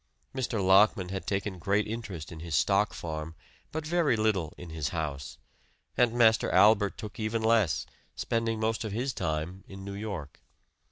Mr. 0.33 0.65
Lockman 0.65 1.09
had 1.09 1.27
taken 1.27 1.59
great 1.59 1.85
interest 1.85 2.31
in 2.31 2.39
his 2.39 2.55
stock 2.55 2.91
farm, 2.91 3.35
but 3.71 3.85
very 3.85 4.15
little 4.17 4.51
in 4.57 4.71
his 4.71 4.89
house; 4.89 5.37
and 5.95 6.11
Master 6.13 6.49
Albert 6.49 6.97
took 6.97 7.19
even 7.19 7.43
less, 7.43 7.85
spending 8.15 8.59
most 8.59 8.83
of 8.83 8.93
his 8.93 9.13
time 9.13 9.63
in 9.67 9.85
New 9.85 9.93
York. 9.93 10.41